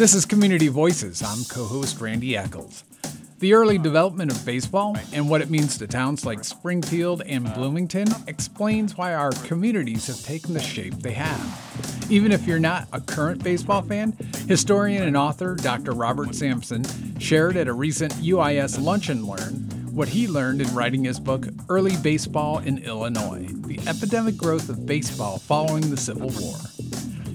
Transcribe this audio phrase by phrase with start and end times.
[0.00, 1.22] This is Community Voices.
[1.22, 2.84] I'm co host Randy Eccles.
[3.38, 8.08] The early development of baseball and what it means to towns like Springfield and Bloomington
[8.26, 12.06] explains why our communities have taken the shape they have.
[12.10, 14.16] Even if you're not a current baseball fan,
[14.48, 15.92] historian and author Dr.
[15.92, 16.82] Robert Sampson
[17.18, 19.52] shared at a recent UIS Lunch and Learn
[19.92, 24.86] what he learned in writing his book Early Baseball in Illinois The Epidemic Growth of
[24.86, 26.56] Baseball Following the Civil War.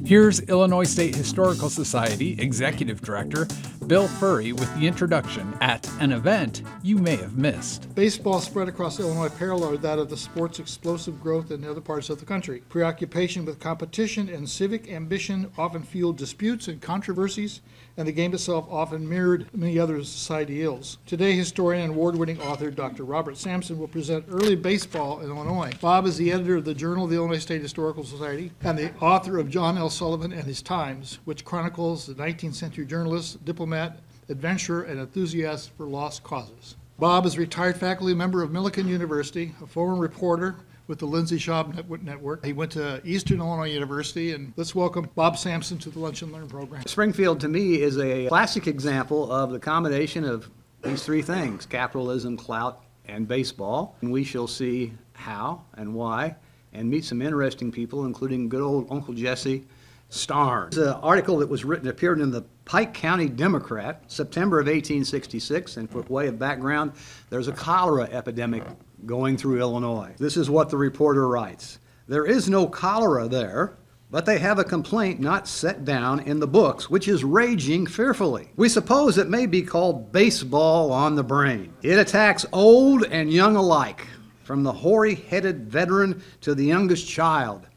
[0.06, 3.48] Here's Illinois State Historical Society Executive Director
[3.88, 7.94] Bill Furry with the introduction at an event you may have missed.
[7.96, 12.20] Baseball spread across Illinois paralleled that of the sport's explosive growth in other parts of
[12.20, 12.62] the country.
[12.70, 17.62] Preoccupation with competition and civic ambition often fueled disputes and controversies,
[17.98, 20.98] and the game itself often mirrored many other society ills.
[21.06, 23.04] Today, historian and award winning author Dr.
[23.04, 25.72] Robert Sampson will present early baseball in Illinois.
[25.80, 28.94] Bob is the editor of the Journal of the Illinois State Historical Society and the
[29.00, 29.86] author of John L.
[29.86, 34.00] O'Sullivan and His Times, which chronicles the 19th century journalist, diplomat,
[34.30, 36.76] adventurer, and enthusiast for lost causes.
[36.98, 40.56] Bob is a retired faculty member of Millikin University, a former reporter
[40.88, 42.46] with the Lindsay Schaub Network.
[42.46, 46.32] He went to Eastern Illinois University, and let's welcome Bob Sampson to the Lunch and
[46.32, 46.84] Learn program.
[46.86, 50.50] Springfield, to me, is a classic example of the combination of
[50.84, 53.96] these three things capitalism, clout, and baseball.
[54.02, 56.36] And we shall see how and why,
[56.74, 59.66] and meet some interesting people, including good old Uncle Jesse
[60.10, 60.68] Starne.
[60.68, 65.78] It's an article that was written, appeared in the Pike County Democrat, September of 1866,
[65.78, 66.94] and for way of background,
[67.30, 68.64] there's a cholera epidemic
[69.06, 70.14] going through Illinois.
[70.18, 71.80] This is what the reporter writes.
[72.08, 73.78] There is no cholera there,
[74.12, 78.50] but they have a complaint not set down in the books, which is raging fearfully.
[78.56, 81.74] We suppose it may be called baseball on the brain.
[81.82, 84.06] It attacks old and young alike,
[84.44, 87.68] from the hoary headed veteran to the youngest child.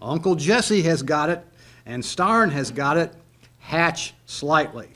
[0.00, 1.44] Uncle Jesse has got it,
[1.86, 3.12] and Starne has got it,
[3.58, 4.88] hatch slightly.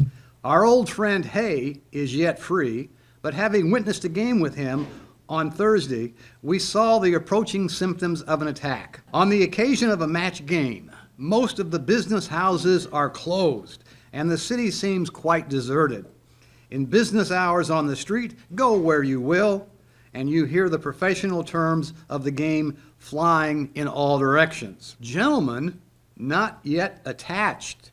[0.44, 4.86] Our old friend Hay is yet free, but having witnessed a game with him
[5.28, 9.00] on Thursday, we saw the approaching symptoms of an attack.
[9.12, 14.30] On the occasion of a match game, most of the business houses are closed, and
[14.30, 16.06] the city seems quite deserted.
[16.70, 19.68] In business hours on the street, go where you will,
[20.14, 24.96] and you hear the professional terms of the game flying in all directions.
[25.00, 25.80] Gentlemen,
[26.17, 27.90] not yet attached,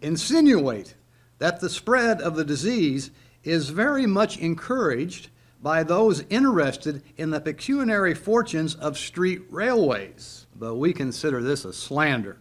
[0.00, 0.94] insinuate
[1.38, 3.10] that the spread of the disease
[3.44, 5.28] is very much encouraged
[5.62, 10.46] by those interested in the pecuniary fortunes of street railways.
[10.54, 12.38] But we consider this a slander.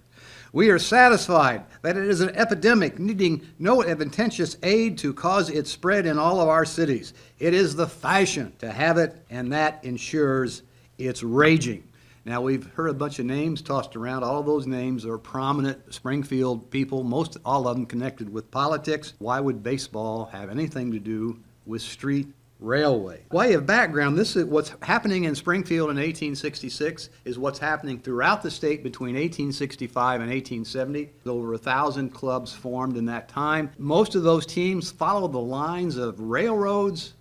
[0.53, 5.70] We are satisfied that it is an epidemic needing no adventitious aid to cause its
[5.70, 7.14] spread in all of our cities.
[7.40, 10.62] It is the fashion to have it, and that ensures
[10.97, 11.84] its raging.
[12.24, 14.24] Now, we've heard a bunch of names tossed around.
[14.24, 19.14] All of those names are prominent Springfield people, most all of them connected with politics.
[19.20, 22.28] Why would baseball have anything to do with street
[22.66, 23.22] railway.
[23.31, 28.42] Way of background, this is what's happening in Springfield in 1866 is what's happening throughout
[28.42, 31.12] the state between 1865 and 1870.
[31.26, 33.72] Over a thousand clubs formed in that time.
[33.78, 37.14] Most of those teams follow the lines of railroads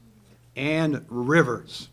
[0.57, 1.89] and rivers.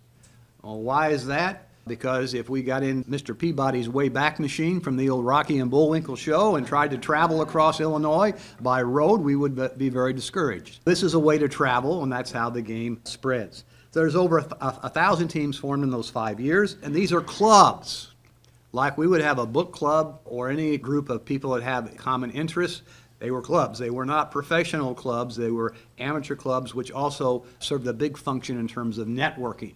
[0.61, 1.67] Well, why is that?
[1.87, 3.37] Because if we got in Mr.
[3.37, 7.79] Peabody's Wayback Machine from the old Rocky and Bullwinkle show and tried to travel across
[7.79, 10.79] Illinois by road, we would be very discouraged.
[10.85, 13.63] This is a way to travel, and that's how the game spreads.
[13.93, 17.21] There's over a, a, a thousand teams formed in those five years, and these are
[17.21, 18.11] clubs.
[18.73, 22.31] Like we would have a book club or any group of people that have common
[22.31, 22.83] interests,
[23.19, 23.77] they were clubs.
[23.77, 28.59] They were not professional clubs, they were amateur clubs, which also served a big function
[28.59, 29.73] in terms of networking.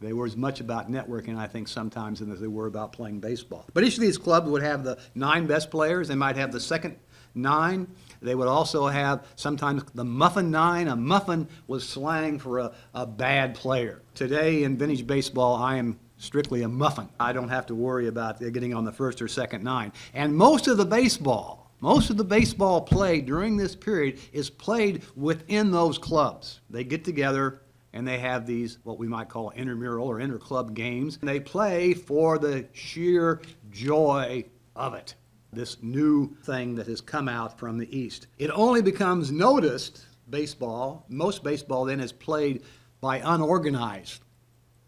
[0.00, 3.66] They were as much about networking, I think, sometimes as they were about playing baseball.
[3.74, 6.08] But each of these clubs would have the nine best players.
[6.08, 6.96] They might have the second
[7.34, 7.86] nine.
[8.22, 10.88] They would also have sometimes the muffin nine.
[10.88, 14.02] A muffin was slang for a, a bad player.
[14.14, 17.08] Today in vintage baseball, I am strictly a muffin.
[17.18, 19.92] I don't have to worry about getting on the first or second nine.
[20.14, 25.02] And most of the baseball, most of the baseball played during this period is played
[25.16, 26.60] within those clubs.
[26.68, 27.62] They get together,
[27.92, 31.18] and they have these what we might call intramural or interclub games.
[31.20, 33.40] And they play for the sheer
[33.70, 34.44] joy
[34.76, 35.14] of it.
[35.52, 38.28] This new thing that has come out from the East.
[38.38, 42.62] It only becomes noticed, baseball, most baseball then is played
[43.00, 44.22] by unorganized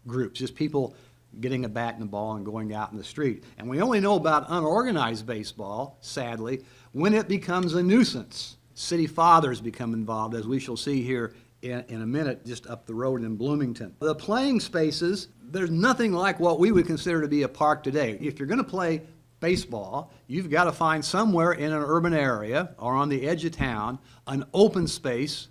[0.07, 0.95] groups, just people
[1.39, 3.43] getting a bat and a ball and going out in the street.
[3.57, 8.57] And we only know about unorganized baseball, sadly, when it becomes a nuisance.
[8.75, 12.85] City fathers become involved, as we shall see here in, in a minute just up
[12.85, 13.95] the road in Bloomington.
[13.99, 18.17] The playing spaces, there's nothing like what we would consider to be a park today.
[18.21, 19.01] If you're going to play
[19.39, 23.53] baseball, you've got to find somewhere in an urban area or on the edge of
[23.53, 25.47] town an open space,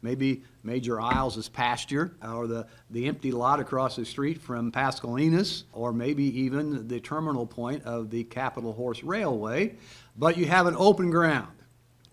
[0.00, 5.18] maybe Major Iles is pasture, or the, the empty lot across the street from Pascal
[5.18, 9.74] Enos, or maybe even the terminal point of the Capitol Horse Railway,
[10.16, 11.52] but you have an open ground.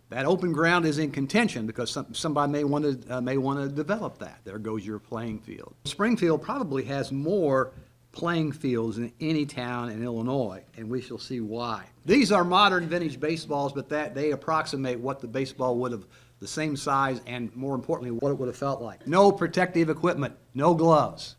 [0.10, 3.60] That open ground is in contention because some, somebody may want to, uh, may want
[3.60, 4.40] to develop that.
[4.44, 5.76] There goes your playing field.
[5.86, 7.74] Springfield probably has more
[8.12, 11.86] playing fields in any town in Illinois, and we shall see why.
[12.06, 16.08] These are modern vintage baseballs, but that they approximate what the baseball would have,
[16.40, 19.06] the same size, and more importantly, what it would have felt like.
[19.06, 21.36] No protective equipment, no gloves.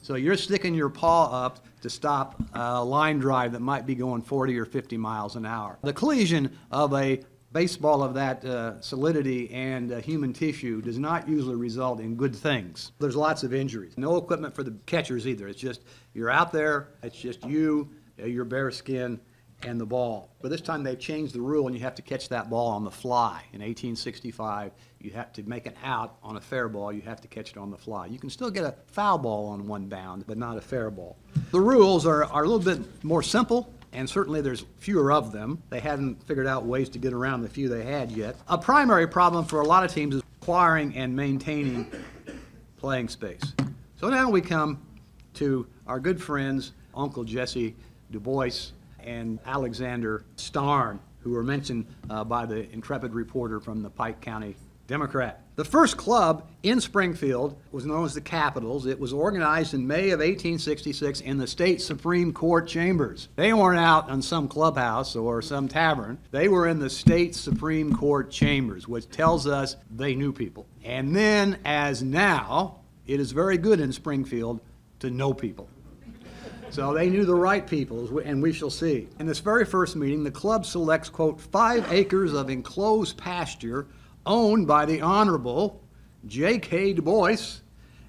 [0.00, 4.22] So you're sticking your paw up to stop a line drive that might be going
[4.22, 5.78] 40 or 50 miles an hour.
[5.82, 7.20] The collision of a
[7.54, 12.34] baseball of that uh, solidity and uh, human tissue does not usually result in good
[12.34, 12.90] things.
[12.98, 13.94] There's lots of injuries.
[13.96, 15.46] No equipment for the catchers either.
[15.46, 15.82] It's just
[16.14, 17.88] you're out there, it's just you,
[18.20, 19.20] uh, your bare skin,
[19.62, 20.34] and the ball.
[20.42, 22.84] But this time they've changed the rule and you have to catch that ball on
[22.84, 23.44] the fly.
[23.52, 27.28] In 1865, you have to make an out on a fair ball, you have to
[27.28, 28.06] catch it on the fly.
[28.06, 31.16] You can still get a foul ball on one bound, but not a fair ball.
[31.52, 35.62] The rules are, are a little bit more simple and certainly there's fewer of them.
[35.70, 38.36] They hadn't figured out ways to get around the few they had yet.
[38.48, 41.90] A primary problem for a lot of teams is acquiring and maintaining
[42.76, 43.54] playing space.
[43.96, 44.82] So now we come
[45.34, 47.74] to our good friends, Uncle Jesse
[48.10, 48.50] Du Bois
[49.00, 54.56] and Alexander Starne, who were mentioned uh, by the intrepid reporter from the Pike County
[54.86, 55.43] Democrat.
[55.56, 58.86] The first club in Springfield was known as the Capitals.
[58.86, 63.28] It was organized in May of 1866 in the state Supreme Court chambers.
[63.36, 66.18] They weren't out in some clubhouse or some tavern.
[66.32, 70.66] They were in the state Supreme Court chambers, which tells us they knew people.
[70.82, 74.58] And then, as now, it is very good in Springfield
[74.98, 75.68] to know people.
[76.70, 79.06] So they knew the right people, and we shall see.
[79.20, 83.86] In this very first meeting, the club selects, quote, five acres of enclosed pasture
[84.26, 85.82] owned by the Honorable
[86.26, 86.94] J.K.
[86.94, 87.60] Du Bois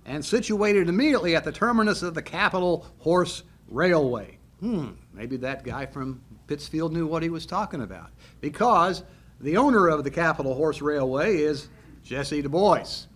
[0.06, 4.38] and situated immediately at the terminus of the Capitol Horse Railway.
[4.60, 8.10] Hmm, maybe that guy from Pittsfield knew what he was talking about.
[8.40, 9.04] Because
[9.42, 11.70] the owner of the Capitol Horse Railway is
[12.04, 13.08] Jesse Du Bois,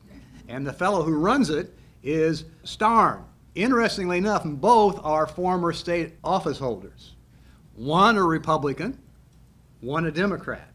[0.48, 1.74] and the fellow who runs it
[2.04, 3.24] is Starne.
[3.56, 7.16] Interestingly enough, both are former state office holders.
[7.76, 9.00] One a Republican,
[9.82, 10.69] one a Democrat.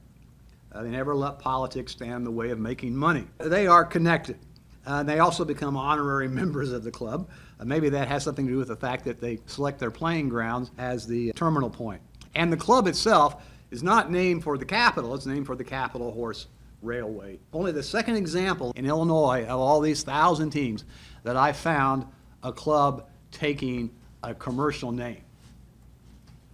[0.75, 3.27] Uh, they never let politics stand in the way of making money.
[3.39, 4.39] They are connected.
[4.87, 7.31] Uh, they also become honorary members of the club.
[7.61, 10.29] Uh, maybe that has something to do with the fact that they select their playing
[10.29, 12.03] grounds as the terminal point.
[12.35, 16.13] And the club itself is not named for the capital, it's named for the Capitol
[16.13, 16.49] Horse
[16.83, 17.39] Railway.
[17.53, 20.85] Only the second example in Illinois of all these thousand teams
[21.23, 22.07] that I found
[22.43, 23.91] a club taking
[24.23, 25.23] a commercial name.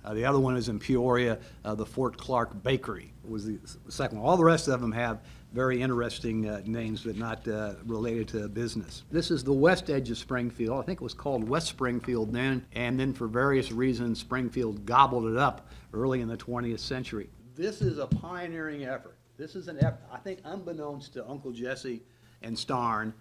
[0.05, 3.58] Uh, the other one is in Peoria, uh, the Fort Clark Bakery was the
[3.88, 4.29] second one.
[4.29, 5.20] All the rest of them have
[5.52, 9.02] very interesting uh, names, but not uh, related to business.
[9.11, 10.79] This is the west edge of Springfield.
[10.79, 15.26] I think it was called West Springfield then, and then for various reasons, Springfield gobbled
[15.26, 17.29] it up early in the 20th century.
[17.55, 19.17] This is a pioneering effort.
[19.37, 22.02] This is an effort, I think unbeknownst to Uncle Jesse
[22.43, 23.12] and Starne,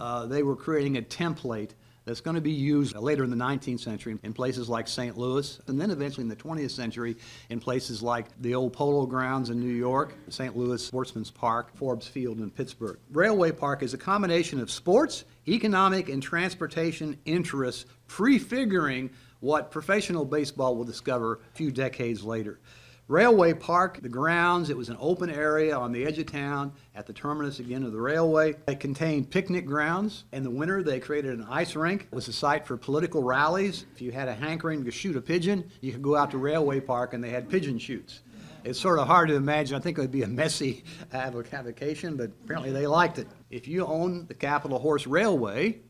[0.00, 1.70] uh, they were creating a template
[2.04, 5.16] that's going to be used later in the 19th century in places like St.
[5.16, 7.16] Louis, and then eventually in the 20th century
[7.50, 10.56] in places like the old Polo Grounds in New York, St.
[10.56, 12.98] Louis Sportsman's Park, Forbes Field in Pittsburgh.
[13.12, 20.76] Railway Park is a combination of sports, economic, and transportation interests prefiguring what professional baseball
[20.76, 22.58] will discover a few decades later.
[23.06, 27.06] Railway Park, the grounds, it was an open area on the edge of town at
[27.06, 28.54] the terminus again of the railway.
[28.66, 30.24] It contained picnic grounds.
[30.32, 32.08] In the winter, they created an ice rink.
[32.10, 33.84] It was a site for political rallies.
[33.94, 36.80] If you had a hankering to shoot a pigeon, you could go out to Railway
[36.80, 38.22] Park and they had pigeon shoots.
[38.64, 39.76] It's sort of hard to imagine.
[39.76, 43.28] I think it would be a messy avocation, but apparently they liked it.
[43.50, 45.80] If you own the Capitol Horse Railway,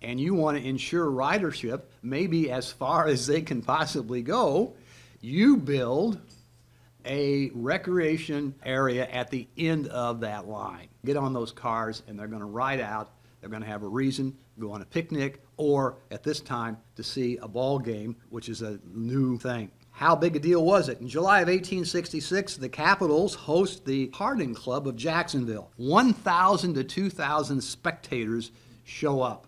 [0.00, 4.72] and you want to ensure ridership, maybe as far as they can possibly go,
[5.20, 6.20] you build
[7.04, 10.88] a recreation area at the end of that line.
[11.04, 13.10] Get on those cars and they're going to ride out.
[13.40, 17.02] They're going to have a reason, go on a picnic, or at this time to
[17.02, 19.70] see a ball game, which is a new thing.
[19.90, 21.00] How big a deal was it?
[21.00, 25.70] In July of 1866, the Capitals host the Hardin Club of Jacksonville.
[25.76, 28.50] 1,000 to 2,000 spectators
[28.82, 29.46] show up.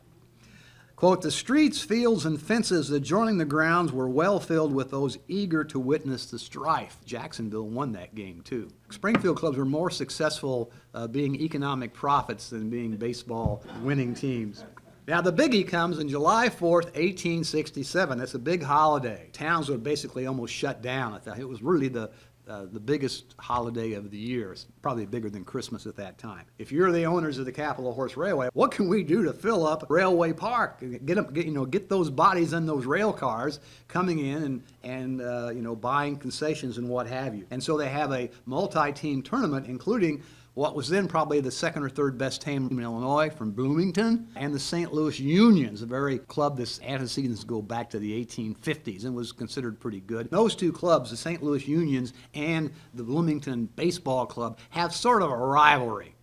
[0.97, 5.63] Quote, the streets, fields, and fences adjoining the grounds were well filled with those eager
[5.63, 6.97] to witness the strife.
[7.05, 8.71] Jacksonville won that game, too.
[8.89, 14.65] Springfield clubs were more successful uh, being economic profits than being baseball winning teams.
[15.07, 18.19] Now, the biggie comes on July 4th, 1867.
[18.19, 19.29] That's a big holiday.
[19.35, 21.21] Towns were basically almost shut down.
[21.39, 22.11] It was really the,
[22.49, 24.53] uh, the biggest holiday of the year.
[24.53, 26.45] It's probably bigger than Christmas at that time.
[26.59, 29.67] If you're the owners of the Capitol Horse Railway, what can we do to fill
[29.67, 30.83] up Railway Park?
[31.05, 34.63] Get, 'em- get, you know, get those bodies in those rail cars coming in and,
[34.85, 37.47] and uh, you know, buying concessions and what have you.
[37.51, 40.23] And so they have a multi-team tournament, including
[40.57, 44.55] what was then probably the second or third best team in Illinois from Bloomington, and
[44.55, 44.91] the St.
[44.91, 49.79] Louis Unions, a very club that's antecedents go back to the 1850s and was considered
[49.79, 50.31] pretty good.
[50.31, 51.43] Those two clubs, the St.
[51.43, 56.15] Louis Unions and the Bloomington Baseball Club, have sort of a rivalry.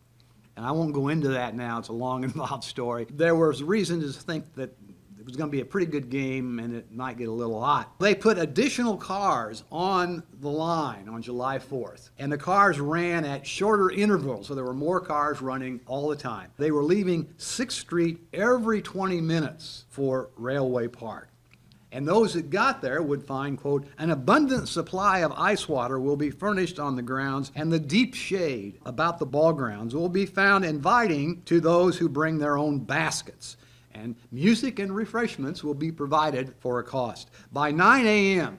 [0.57, 3.05] And I won't go into that now, it's a long, involved story.
[3.11, 4.75] There was reason to think that
[5.23, 7.63] it was going to be a pretty good game and it might get a little
[7.63, 7.97] hot.
[7.97, 13.47] They put additional cars on the line on July 4th, and the cars ran at
[13.47, 16.51] shorter intervals, so there were more cars running all the time.
[16.57, 21.29] They were leaving 6th Street every 20 minutes for Railway Park.
[21.93, 26.17] And those that got there would find, quote, an abundant supply of ice water will
[26.17, 30.25] be furnished on the grounds, and the deep shade about the ball grounds will be
[30.25, 33.55] found inviting to those who bring their own baskets.
[33.93, 37.29] And music and refreshments will be provided for a cost.
[37.51, 38.57] By 9 a.m.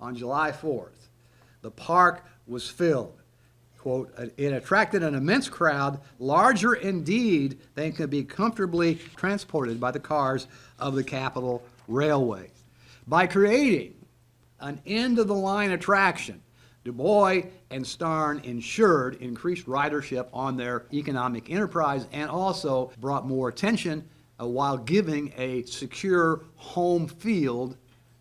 [0.00, 1.08] on July 4th,
[1.62, 3.20] the park was filled.
[3.78, 10.00] Quote, it attracted an immense crowd, larger indeed than could be comfortably transported by the
[10.00, 10.46] cars
[10.78, 12.50] of the Capitol Railway.
[13.06, 13.94] By creating
[14.60, 16.40] an end of the line attraction,
[16.84, 23.48] Du Bois and Starne ensured increased ridership on their economic enterprise and also brought more
[23.48, 24.08] attention
[24.40, 27.76] uh, while giving a secure home field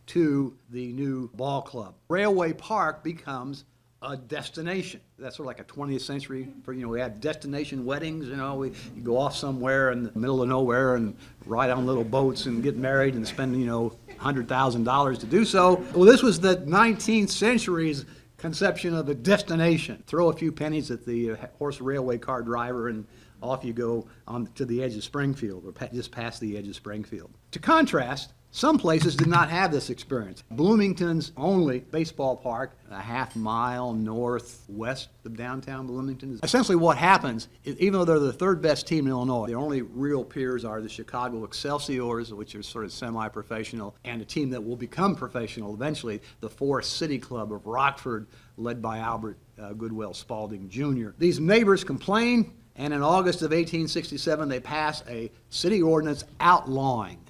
[0.05, 1.95] to the new ball club.
[2.09, 3.65] Railway Park becomes
[4.01, 4.99] a destination.
[5.17, 8.35] That's sort of like a 20th century, for, you know, we had destination weddings, you
[8.35, 11.15] know, we you go off somewhere in the middle of nowhere and
[11.45, 15.75] ride on little boats and get married and spend, you know, $100,000 to do so.
[15.95, 18.05] Well, this was the 19th century's
[18.43, 20.03] conception of a destination.
[20.05, 23.07] Throw a few pennies at the uh, horse railway car driver and
[23.41, 26.67] off you go on to the edge of Springfield, or pa- just past the edge
[26.67, 27.31] of Springfield.
[27.51, 30.43] To contrast, some places did not have this experience.
[30.51, 36.39] Bloomington's only baseball park, a half mile northwest of downtown Bloomington.
[36.43, 39.81] Essentially, what happens is, even though they're the third best team in Illinois, their only
[39.81, 44.63] real peers are the Chicago Excelsiors, which are sort of semi-professional, and a team that
[44.63, 50.13] will become professional eventually, the Forest City Club of Rockford, led by Albert uh, Goodwill
[50.13, 51.09] Spalding Jr.
[51.17, 57.22] These neighbors complain, and in August of 1867, they pass a city ordinance outlawing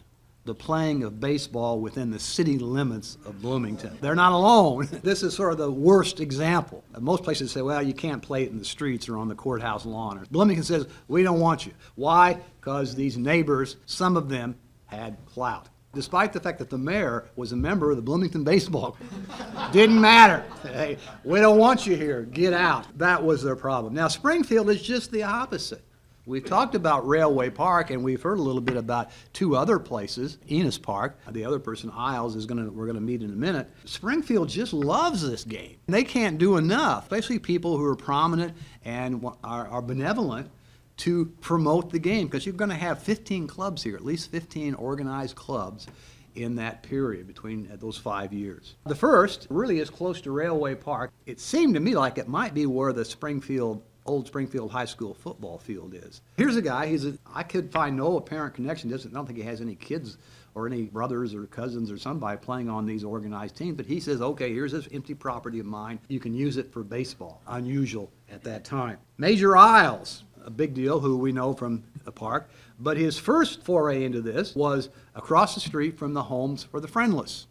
[0.45, 3.97] the playing of baseball within the city limits of Bloomington.
[4.01, 4.89] They're not alone.
[5.03, 6.83] This is sort of the worst example.
[6.99, 9.85] Most places say, well, you can't play it in the streets or on the courthouse
[9.85, 10.25] lawn.
[10.31, 11.73] Bloomington says, we don't want you.
[11.95, 12.39] Why?
[12.59, 15.67] Because these neighbors, some of them, had clout.
[15.93, 18.97] Despite the fact that the mayor was a member of the Bloomington Baseball.
[19.71, 20.43] Didn't matter.
[20.63, 22.23] Hey, we don't want you here.
[22.23, 22.97] Get out.
[22.97, 23.93] That was their problem.
[23.93, 25.83] Now, Springfield is just the opposite.
[26.25, 30.37] We've talked about Railway Park, and we've heard a little bit about two other places,
[30.49, 31.19] Enos Park.
[31.29, 33.69] The other person, Iles, is going to we're going to meet in a minute.
[33.83, 35.75] Springfield just loves this game.
[35.87, 40.49] They can't do enough, especially people who are prominent and are, are benevolent
[40.95, 44.75] to promote the game because you're going to have 15 clubs here, at least 15
[44.75, 45.87] organized clubs
[46.35, 48.75] in that period between uh, those five years.
[48.85, 51.11] The first really is close to Railway Park.
[51.25, 55.13] It seemed to me like it might be where the Springfield old Springfield High School
[55.13, 56.21] football field is.
[56.37, 59.39] Here's a guy, he's a, I could find no apparent connection, doesn't, I don't think
[59.39, 60.17] he has any kids
[60.55, 64.21] or any brothers or cousins or somebody playing on these organized teams, but he says,
[64.21, 67.41] okay, here's this empty property of mine, you can use it for baseball.
[67.47, 68.97] Unusual at that time.
[69.17, 74.03] Major Iles, a big deal, who we know from the park, but his first foray
[74.03, 77.47] into this was across the street from the homes for the friendless.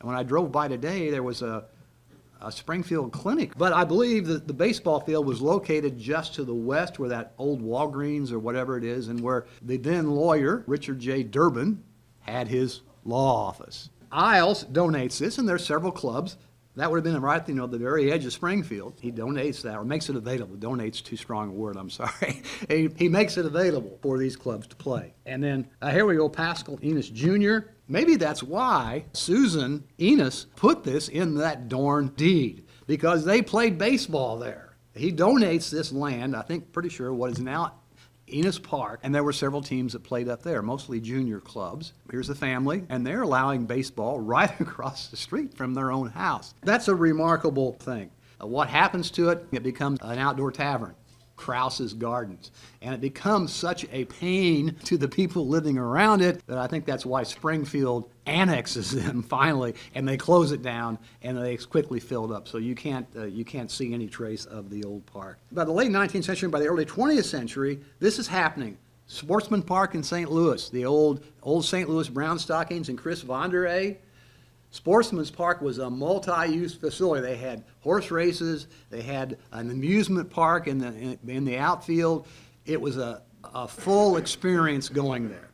[0.00, 1.64] And when I drove by today, there was a,
[2.40, 3.52] a Springfield clinic.
[3.56, 7.34] But I believe that the baseball field was located just to the west where that
[7.38, 11.22] old Walgreens or whatever it is, and where the then lawyer, Richard J.
[11.22, 11.82] Durbin,
[12.20, 13.90] had his law office.
[14.12, 16.36] Iles donates this, and there's several clubs.
[16.80, 18.94] That would have been right, you know, the very edge of Springfield.
[19.02, 20.56] He donates that, or makes it available.
[20.56, 22.42] Donates too strong a word, I'm sorry.
[22.70, 25.12] he, he makes it available for these clubs to play.
[25.26, 27.68] And then uh, here we go, Pascal Enos Jr.
[27.86, 34.38] Maybe that's why Susan Enos put this in that darn deed, because they played baseball
[34.38, 34.74] there.
[34.94, 37.74] He donates this land, I think, pretty sure, what is now
[38.32, 41.92] Enos Park, and there were several teams that played up there, mostly junior clubs.
[42.10, 46.54] Here's the family, and they're allowing baseball right across the street from their own house.
[46.62, 48.10] That's a remarkable thing.
[48.42, 49.46] Uh, What happens to it?
[49.52, 50.94] It becomes an outdoor tavern
[51.36, 52.50] Krause's Gardens.
[52.82, 56.84] And it becomes such a pain to the people living around it that I think
[56.84, 62.32] that's why Springfield annexes them finally, and they close it down, and they quickly filled
[62.32, 62.48] up.
[62.48, 65.38] So you can't, uh, you can't see any trace of the old park.
[65.52, 68.78] By the late 19th century, by the early 20th century, this is happening.
[69.06, 70.30] Sportsman Park in St.
[70.30, 71.88] Louis, the old, old St.
[71.88, 73.96] Louis Brown Stockings and Chris Von der Ahe,
[74.70, 77.26] Sportsman's Park was a multi-use facility.
[77.26, 82.28] They had horse races, they had an amusement park in the, in, in the outfield.
[82.66, 83.22] It was a,
[83.52, 85.49] a full experience going there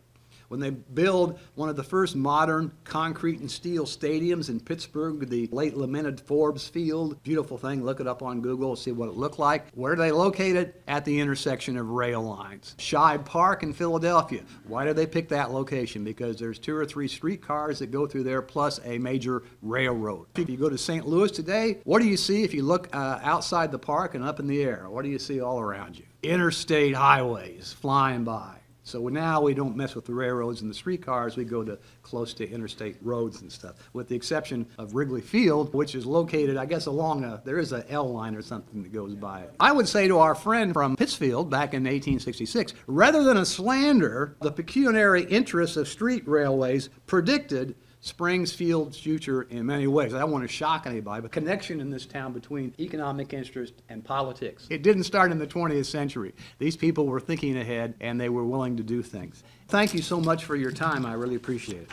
[0.49, 5.49] when they build one of the first modern concrete and steel stadiums in Pittsburgh, the
[5.53, 7.23] late lamented Forbes Field.
[7.23, 7.85] Beautiful thing.
[7.85, 9.71] Look it up on Google, see what it looked like.
[9.75, 10.57] Where are they located?
[10.57, 12.75] It at the intersection of rail lines.
[12.79, 14.43] Shibe Park in Philadelphia.
[14.67, 16.05] Why did they pick that location?
[16.05, 20.27] Because there's two or three streetcars that go through there, plus a major railroad.
[20.37, 21.07] If you go to St.
[21.07, 24.41] Louis today, what do you see if you look uh, outside the park and up
[24.41, 24.87] in the air?
[24.89, 26.05] What do you see all around you?
[26.23, 28.57] Interstate highways flying by.
[28.87, 32.33] So now we don't mess with the railroads and the streetcars, we go to close
[32.35, 36.67] to interstate roads and stuff, with the exception of Wrigley Field, which is located, I
[36.67, 39.53] guess, along a, there is a L line or something that goes by it.
[39.59, 44.37] I would say to our friend from Pittsfield back in 1866, rather than a slander,
[44.41, 47.75] the pecuniary interests of street railways predicted
[48.07, 50.15] Springfield's future in many ways.
[50.15, 54.05] I don't want to shock anybody, but connection in this town between economic interest and
[54.05, 54.69] politics.
[54.71, 56.33] It didn't start in the 20th century.
[56.61, 59.43] These people were thinking ahead and they were willing to do things.
[59.67, 61.05] Thank you so much for your time.
[61.05, 61.91] I really appreciate it.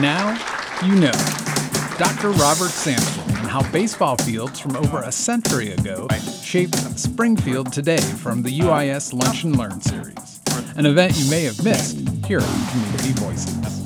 [0.00, 0.32] Now,
[0.82, 1.12] you know.
[1.98, 2.30] Dr.
[2.30, 6.08] Robert Sampson and how baseball fields from over a century ago
[6.42, 10.40] shaped Springfield today from the UIS Lunch and Learn series,
[10.74, 13.83] an event you may have missed here on Community Voices.